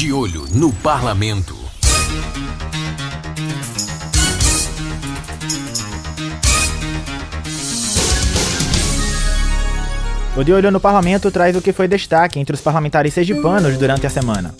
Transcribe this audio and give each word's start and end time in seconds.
De 0.00 0.14
olho 0.14 0.46
no 0.54 0.72
parlamento. 0.72 1.54
O 10.34 10.42
De 10.42 10.54
Olho 10.54 10.70
no 10.70 10.80
Parlamento 10.80 11.30
traz 11.30 11.54
o 11.54 11.60
que 11.60 11.74
foi 11.74 11.86
destaque 11.86 12.40
entre 12.40 12.54
os 12.54 12.62
parlamentares 12.62 13.12
sergipanos 13.12 13.76
durante 13.76 14.06
a 14.06 14.08
semana. 14.08 14.54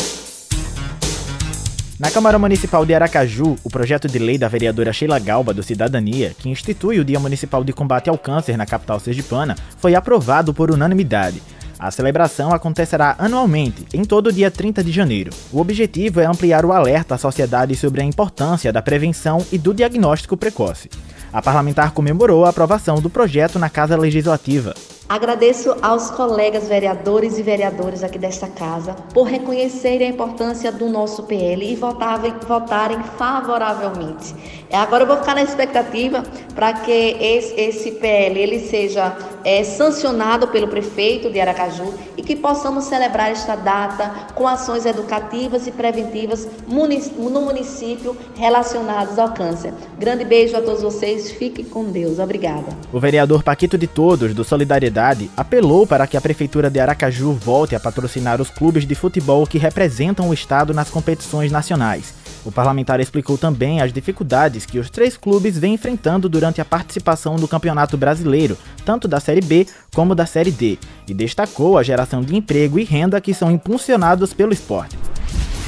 Na 1.99 2.11
Câmara 2.11 2.39
Municipal 2.39 2.85
de 2.85 2.95
Aracaju, 2.95 3.57
o 3.65 3.71
projeto 3.71 4.09
de 4.09 4.19
lei 4.19 4.37
da 4.37 4.47
vereadora 4.47 4.93
Sheila 4.93 5.19
Galba 5.19 5.55
do 5.55 5.63
Cidadania, 5.63 6.35
que 6.39 6.51
institui 6.51 7.01
o 7.01 7.05
Dia 7.05 7.19
Municipal 7.19 7.65
de 7.65 7.73
Combate 7.73 8.11
ao 8.11 8.19
Câncer 8.19 8.59
na 8.59 8.67
capital 8.67 9.01
sergipana, 9.01 9.57
foi 9.79 9.95
aprovado 9.95 10.53
por 10.53 10.71
unanimidade. 10.71 11.41
A 11.81 11.91
celebração 11.91 12.53
acontecerá 12.53 13.17
anualmente, 13.19 13.87
em 13.95 14.05
todo 14.05 14.31
dia 14.31 14.51
30 14.51 14.85
de 14.85 14.93
janeiro. 14.93 15.31
O 15.51 15.59
objetivo 15.59 16.21
é 16.21 16.27
ampliar 16.27 16.63
o 16.67 16.73
alerta 16.73 17.15
à 17.15 17.19
sociedade 17.19 17.75
sobre 17.75 18.03
a 18.03 18.05
importância 18.05 18.71
da 18.71 18.83
prevenção 18.83 19.47
e 19.51 19.57
do 19.57 19.73
diagnóstico 19.73 20.37
precoce. 20.37 20.91
A 21.33 21.41
parlamentar 21.41 21.93
comemorou 21.93 22.45
a 22.45 22.51
aprovação 22.51 23.01
do 23.01 23.09
projeto 23.09 23.59
na 23.59 23.71
Casa 23.71 23.97
Legislativa. 23.97 24.75
Agradeço 25.11 25.75
aos 25.83 26.09
colegas 26.09 26.69
vereadores 26.69 27.37
e 27.37 27.43
vereadoras 27.43 28.05
aqui 28.05 28.17
desta 28.17 28.47
casa 28.47 28.95
por 29.13 29.25
reconhecerem 29.25 30.07
a 30.07 30.11
importância 30.13 30.71
do 30.71 30.89
nosso 30.89 31.25
PL 31.25 31.69
e 31.69 31.75
votarem, 31.75 32.33
votarem 32.47 33.03
favoravelmente. 33.19 34.33
É, 34.71 34.77
agora 34.77 35.03
eu 35.03 35.09
vou 35.09 35.17
ficar 35.17 35.35
na 35.35 35.43
expectativa 35.43 36.23
para 36.55 36.75
que 36.75 36.93
esse, 36.93 37.61
esse, 37.61 37.91
PL 37.91 38.39
ele 38.39 38.61
seja 38.61 39.17
é, 39.43 39.65
sancionado 39.65 40.47
pelo 40.47 40.69
prefeito 40.69 41.29
de 41.29 41.41
Aracaju 41.41 41.93
e 42.17 42.23
que 42.23 42.37
possamos 42.37 42.85
celebrar 42.85 43.33
esta 43.33 43.57
data 43.57 44.29
com 44.37 44.47
ações 44.47 44.87
educativas 44.87 45.67
e 45.67 45.73
preventivas 45.73 46.47
no 46.69 47.41
município 47.41 48.17
relacionadas 48.37 49.19
ao 49.19 49.35
câncer. 49.35 49.75
Grande 49.99 50.25
beijo 50.25 50.57
a 50.57 50.63
todos 50.63 50.83
vocês, 50.83 51.33
fiquem 51.33 51.65
com 51.65 51.87
Deus. 51.87 52.21
Obrigada. 52.21 52.69
O 52.93 53.01
vereador 53.01 53.43
Paquito 53.43 53.77
de 53.77 53.89
Todos, 53.89 54.33
do 54.33 54.45
Solidariedade 54.45 55.00
cidade 55.01 55.31
apelou 55.35 55.87
para 55.87 56.07
que 56.07 56.15
a 56.15 56.21
Prefeitura 56.21 56.69
de 56.69 56.79
Aracaju 56.79 57.33
volte 57.33 57.75
a 57.75 57.81
patrocinar 57.81 58.39
os 58.39 58.51
clubes 58.51 58.87
de 58.87 58.95
futebol 58.95 59.47
que 59.47 59.57
representam 59.57 60.29
o 60.29 60.35
estado 60.35 60.75
nas 60.75 60.91
competições 60.91 61.51
nacionais. 61.51 62.13
O 62.45 62.53
parlamentar 62.53 63.01
explicou 63.01 63.39
também 63.39 63.81
as 63.81 63.95
dificuldades 63.95 64.67
que 64.67 64.79
os 64.79 64.91
três 64.91 65.17
clubes 65.17 65.57
vêm 65.57 65.75
enfrentando 65.75 66.29
durante 66.29 66.61
a 66.61 66.67
participação 66.67 67.37
no 67.37 67.49
Campeonato 67.49 67.97
Brasileiro, 67.97 68.59
tanto 68.85 69.09
da 69.09 69.21
Série 69.21 69.41
B 69.41 69.67
como 69.95 70.15
da 70.15 70.27
Série 70.27 70.51
D, 70.51 70.79
e 71.09 71.15
destacou 71.15 71.79
a 71.79 71.83
geração 71.83 72.21
de 72.21 72.37
emprego 72.37 72.79
e 72.79 72.85
renda 72.85 73.21
que 73.23 73.33
são 73.33 73.51
impulsionados 73.51 74.35
pelo 74.35 74.53
esporte. 74.53 74.99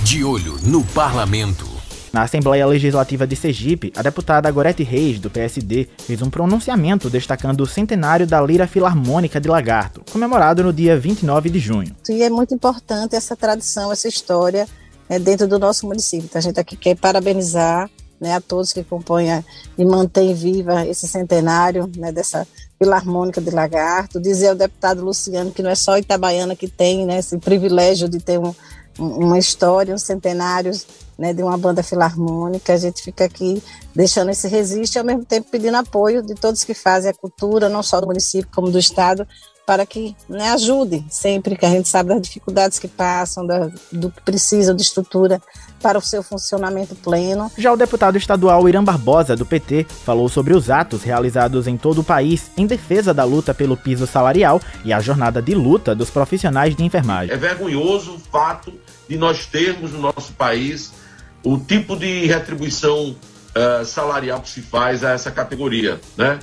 De 0.05 0.23
olho 0.23 0.59
no 0.63 0.85
parlamento. 0.85 1.72
Na 2.13 2.25
Assembleia 2.25 2.67
Legislativa 2.67 3.27
de 3.27 3.35
Sergipe, 3.35 3.91
a 3.97 4.03
deputada 4.03 4.51
Gorete 4.51 4.83
Reis, 4.83 5.19
do 5.19 5.31
PSD, 5.31 5.89
fez 5.97 6.21
um 6.21 6.29
pronunciamento 6.29 7.09
destacando 7.09 7.63
o 7.63 7.67
centenário 7.67 8.27
da 8.27 8.39
Lira 8.39 8.67
Filarmônica 8.67 9.41
de 9.41 9.49
Lagarto, 9.49 10.03
comemorado 10.13 10.63
no 10.63 10.75
dia 10.75 10.99
29 10.99 11.49
de 11.49 11.59
junho. 11.59 11.97
E 12.11 12.23
é 12.23 12.29
muito 12.29 12.53
importante 12.55 13.17
essa 13.17 13.35
tradição, 13.35 13.91
essa 13.91 14.09
história 14.09 14.69
né, 15.09 15.19
dentro 15.19 15.49
do 15.49 15.59
nosso 15.59 15.87
município. 15.87 16.27
Então, 16.27 16.39
a 16.39 16.43
gente 16.43 16.61
aqui 16.61 16.77
quer 16.77 16.97
parabenizar 16.97 17.89
né, 18.21 18.35
a 18.35 18.43
todos 18.43 18.75
que 18.75 18.85
compõem 18.85 19.43
e 19.79 19.85
mantêm 19.85 20.35
viva 20.35 20.87
esse 20.87 21.09
centenário 21.09 21.91
né, 21.97 22.13
dessa 22.13 22.47
Filarmônica 22.79 23.41
de 23.41 23.51
Lagarto. 23.51 24.21
Dizer 24.21 24.49
ao 24.49 24.55
deputado 24.55 25.03
Luciano 25.03 25.51
que 25.51 25.63
não 25.63 25.71
é 25.71 25.75
só 25.75 25.97
Itabaiana 25.97 26.55
que 26.55 26.69
tem 26.69 27.07
né, 27.07 27.21
esse 27.21 27.39
privilégio 27.39 28.07
de 28.07 28.19
ter 28.19 28.39
um, 28.39 28.55
uma 28.99 29.39
história, 29.39 29.95
um 29.95 29.99
centenário 29.99 30.73
né, 31.19 31.33
de 31.33 31.43
uma 31.43 31.57
banda 31.57 31.83
filarmônica. 31.83 32.73
A 32.73 32.77
gente 32.77 33.03
fica 33.03 33.25
aqui 33.25 33.63
deixando 33.95 34.31
esse 34.31 34.49
resiste 34.49 34.97
e 34.97 34.99
ao 34.99 35.05
mesmo 35.05 35.25
tempo 35.25 35.49
pedindo 35.51 35.77
apoio 35.77 36.23
de 36.23 36.35
todos 36.35 36.65
que 36.65 36.75
fazem 36.75 37.11
a 37.11 37.15
cultura, 37.15 37.69
não 37.69 37.83
só 37.83 38.01
do 38.01 38.07
município 38.07 38.51
como 38.53 38.71
do 38.71 38.79
estado, 38.79 39.27
para 39.67 39.87
que 39.87 40.17
né, 40.29 40.51
ajude 40.51 41.05
sempre, 41.09 41.57
que 41.57 41.65
a 41.65 41.71
gente 41.71 41.89
sabe 41.89 42.09
das 42.09 42.23
dificuldades 42.23 42.79
que 42.79 42.89
passam, 42.89 43.47
da, 43.47 43.71
do 43.93 44.11
que 44.11 44.21
precisam 44.23 44.75
de 44.75 44.83
estrutura 44.83 45.41
para 45.81 45.99
o 45.99 46.03
seu 46.03 46.23
funcionamento 46.23 46.95
pleno. 46.95 47.51
Já 47.57 47.73
o 47.73 47.77
deputado 47.77 48.17
estadual 48.17 48.69
Irã 48.69 48.83
Barbosa, 48.83 49.37
do 49.37 49.47
PT, 49.47 49.87
falou 50.05 50.29
sobre 50.29 50.55
os 50.55 50.71
atos 50.71 51.03
realizados 51.03 51.67
em 51.67 51.77
todo 51.77 52.01
o 52.01 52.05
país 52.05 52.51
em 52.57 52.67
defesa 52.67 53.15
da 53.15 53.25
luta 53.25 53.55
pelo 53.55 53.77
piso 53.77 54.07
salarial 54.07 54.61
e 54.85 54.93
a 54.93 55.01
jornada 55.01 55.41
de 55.41 55.55
luta 55.55 55.95
dos 55.95 56.11
profissionais 56.11 56.75
de 56.75 56.85
enfermagem. 56.85 57.33
É 57.33 57.37
vergonhoso 57.37 58.15
o 58.15 58.19
fato 58.19 58.73
de 59.09 59.17
nós 59.17 59.47
termos 59.47 59.93
no 59.93 60.01
nosso 60.01 60.33
país 60.33 60.93
o 61.43 61.59
tipo 61.59 61.97
de 61.97 62.27
retribuição 62.27 63.11
uh, 63.11 63.85
salarial 63.85 64.41
que 64.41 64.49
se 64.49 64.63
faz 64.63 65.05
a 65.05 65.11
essa 65.11 65.31
categoria, 65.31 66.01
né? 66.17 66.39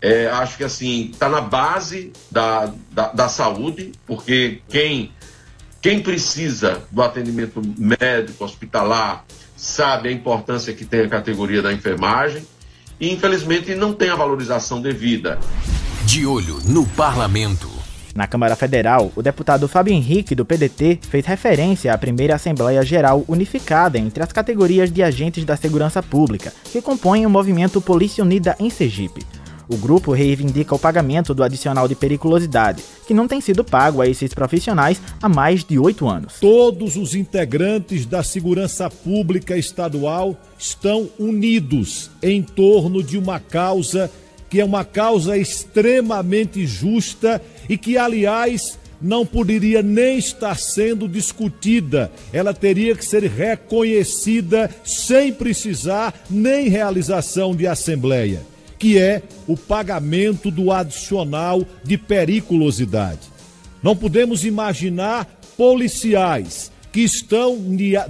É, 0.00 0.28
acho 0.28 0.56
que 0.56 0.62
assim 0.62 1.10
está 1.10 1.28
na 1.28 1.40
base 1.40 2.12
da, 2.30 2.72
da, 2.92 3.08
da, 3.08 3.28
saúde, 3.28 3.90
porque 4.06 4.62
quem, 4.68 5.10
quem 5.82 6.00
precisa 6.00 6.84
do 6.92 7.02
atendimento 7.02 7.60
médico, 7.76 8.44
hospitalar, 8.44 9.24
sabe 9.56 10.08
a 10.08 10.12
importância 10.12 10.72
que 10.72 10.84
tem 10.84 11.00
a 11.00 11.08
categoria 11.08 11.60
da 11.60 11.72
enfermagem 11.72 12.46
e 13.00 13.12
infelizmente 13.12 13.74
não 13.74 13.92
tem 13.92 14.08
a 14.08 14.14
valorização 14.14 14.80
devida. 14.80 15.38
De 16.06 16.24
olho 16.24 16.60
no 16.64 16.86
parlamento. 16.86 17.77
Na 18.18 18.26
Câmara 18.26 18.56
Federal, 18.56 19.12
o 19.14 19.22
deputado 19.22 19.68
Fábio 19.68 19.94
Henrique, 19.94 20.34
do 20.34 20.44
PDT, 20.44 20.98
fez 21.02 21.24
referência 21.24 21.94
à 21.94 21.96
primeira 21.96 22.34
Assembleia 22.34 22.82
Geral 22.82 23.24
unificada 23.28 23.96
entre 23.96 24.24
as 24.24 24.32
categorias 24.32 24.90
de 24.90 25.04
agentes 25.04 25.44
da 25.44 25.56
segurança 25.56 26.02
pública, 26.02 26.52
que 26.64 26.82
compõem 26.82 27.24
o 27.24 27.30
movimento 27.30 27.80
Polícia 27.80 28.24
Unida 28.24 28.56
em 28.58 28.70
Sergipe. 28.70 29.24
O 29.68 29.76
grupo 29.76 30.10
reivindica 30.10 30.74
o 30.74 30.78
pagamento 30.80 31.32
do 31.32 31.44
adicional 31.44 31.86
de 31.86 31.94
periculosidade, 31.94 32.82
que 33.06 33.14
não 33.14 33.28
tem 33.28 33.40
sido 33.40 33.62
pago 33.62 34.02
a 34.02 34.08
esses 34.08 34.34
profissionais 34.34 35.00
há 35.22 35.28
mais 35.28 35.62
de 35.62 35.78
oito 35.78 36.08
anos. 36.08 36.40
Todos 36.40 36.96
os 36.96 37.14
integrantes 37.14 38.04
da 38.04 38.24
segurança 38.24 38.90
pública 38.90 39.56
estadual 39.56 40.34
estão 40.58 41.08
unidos 41.20 42.10
em 42.20 42.42
torno 42.42 43.00
de 43.00 43.16
uma 43.16 43.38
causa 43.38 44.10
que 44.48 44.60
é 44.60 44.64
uma 44.64 44.84
causa 44.84 45.36
extremamente 45.36 46.66
justa 46.66 47.40
e 47.68 47.76
que, 47.76 47.98
aliás, 47.98 48.78
não 49.00 49.24
poderia 49.24 49.82
nem 49.82 50.18
estar 50.18 50.58
sendo 50.58 51.08
discutida, 51.08 52.10
ela 52.32 52.52
teria 52.52 52.94
que 52.96 53.04
ser 53.04 53.24
reconhecida 53.24 54.70
sem 54.84 55.32
precisar 55.32 56.14
nem 56.28 56.68
realização 56.68 57.54
de 57.54 57.66
assembleia, 57.66 58.42
que 58.78 58.98
é 58.98 59.22
o 59.46 59.56
pagamento 59.56 60.50
do 60.50 60.72
adicional 60.72 61.64
de 61.84 61.96
periculosidade. 61.96 63.20
Não 63.82 63.94
podemos 63.94 64.44
imaginar 64.44 65.26
policiais 65.56 66.72
que 66.90 67.00
estão 67.00 67.58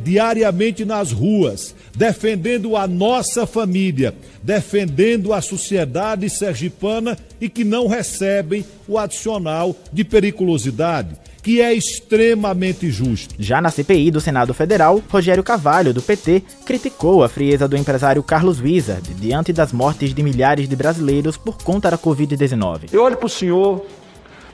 diariamente 0.02 0.84
nas 0.84 1.12
ruas, 1.12 1.74
defendendo 1.98 2.76
a 2.76 2.86
nossa 2.86 3.44
família, 3.44 4.14
defendendo 4.40 5.32
a 5.32 5.40
sociedade 5.40 6.30
sergipana 6.30 7.18
e 7.40 7.48
que 7.48 7.64
não 7.64 7.88
recebem 7.88 8.64
o 8.86 8.96
adicional 8.96 9.74
de 9.92 10.04
periculosidade, 10.04 11.16
que 11.42 11.60
é 11.60 11.74
extremamente 11.74 12.88
justo. 12.88 13.34
Já 13.36 13.60
na 13.60 13.72
CPI 13.72 14.12
do 14.12 14.20
Senado 14.20 14.54
Federal, 14.54 15.02
Rogério 15.08 15.42
Cavalho, 15.42 15.92
do 15.92 16.00
PT, 16.00 16.44
criticou 16.64 17.24
a 17.24 17.28
frieza 17.28 17.66
do 17.66 17.76
empresário 17.76 18.22
Carlos 18.22 18.60
Wizard 18.60 19.12
diante 19.14 19.52
das 19.52 19.72
mortes 19.72 20.14
de 20.14 20.22
milhares 20.22 20.68
de 20.68 20.76
brasileiros 20.76 21.36
por 21.36 21.60
conta 21.60 21.90
da 21.90 21.98
Covid-19. 21.98 22.90
Eu 22.92 23.02
olho 23.02 23.16
para 23.16 23.26
o 23.26 23.30
senhor, 23.30 23.84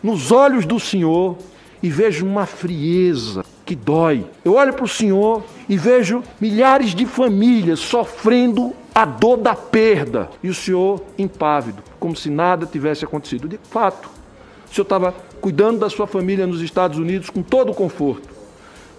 nos 0.02 0.32
olhos 0.32 0.64
do 0.64 0.80
senhor, 0.80 1.36
e 1.82 1.90
vejo 1.90 2.24
uma 2.24 2.46
frieza 2.46 3.44
que 3.64 3.74
dói. 3.74 4.26
Eu 4.44 4.54
olho 4.54 4.72
para 4.72 4.84
o 4.84 4.88
Senhor 4.88 5.42
e 5.68 5.76
vejo 5.76 6.22
milhares 6.40 6.94
de 6.94 7.06
famílias 7.06 7.80
sofrendo 7.80 8.74
a 8.94 9.04
dor 9.04 9.38
da 9.38 9.54
perda 9.54 10.30
e 10.42 10.48
o 10.48 10.54
Senhor 10.54 11.02
impávido, 11.18 11.82
como 11.98 12.14
se 12.14 12.30
nada 12.30 12.66
tivesse 12.66 13.04
acontecido. 13.04 13.48
De 13.48 13.58
fato, 13.70 14.08
o 14.70 14.74
Senhor 14.74 14.84
estava 14.84 15.14
cuidando 15.40 15.80
da 15.80 15.90
sua 15.90 16.06
família 16.06 16.46
nos 16.46 16.60
Estados 16.60 16.98
Unidos 16.98 17.30
com 17.30 17.42
todo 17.42 17.72
o 17.72 17.74
conforto. 17.74 18.28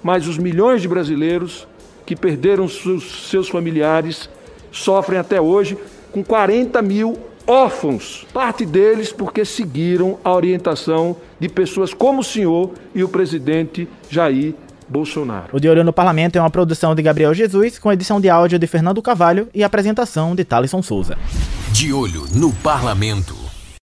Mas 0.04 0.28
os 0.28 0.38
milhões 0.38 0.82
de 0.82 0.88
brasileiros 0.88 1.68
que 2.06 2.16
perderam 2.16 2.68
seus, 2.68 3.50
familiares 3.50 4.30
sofrem 4.72 5.18
até 5.18 5.40
hoje 5.42 5.78
com 6.12 6.24
40 6.24 6.82
mil 6.82 7.18
órfãos, 7.48 8.26
parte 8.34 8.66
deles 8.66 9.12
porque 9.12 9.46
seguiram 9.46 10.18
a 10.24 10.32
orientação 10.34 11.16
de 11.40 11.50
pessoas 11.50 11.94
como 11.94 12.22
o 12.22 12.24
senhor 12.24 12.74
e 12.94 13.04
o 13.04 13.10
presidente 13.10 13.88
Jair 14.10 14.54
Bolsonaro. 14.88 15.50
O 15.52 15.60
De 15.60 15.68
Olho 15.70 15.84
no 15.84 15.94
Parlamento 15.94 16.38
é 16.38 16.42
uma 16.42 16.50
produção 16.50 16.94
de 16.96 17.02
Gabriel 17.02 17.34
Jesus, 17.34 17.80
com 17.80 17.92
edição 17.92 18.22
de 18.22 18.30
áudio 18.30 18.60
de 18.60 18.68
Fernando 18.68 19.02
Cavalho 19.02 19.48
e 19.54 19.64
apresentação 19.64 20.36
de 20.36 20.44
Thaleson 20.44 20.82
Souza. 20.82 21.18
De 21.72 21.92
Olho 21.92 22.26
no 22.34 22.52
Parlamento. 22.54 23.45